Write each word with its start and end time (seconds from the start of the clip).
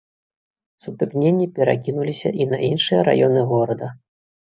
Сутыкненні 0.83 1.47
перакінуліся 1.59 2.29
і 2.43 2.51
на 2.57 2.65
іншыя 2.73 3.07
раёны 3.13 3.49
горада. 3.57 3.97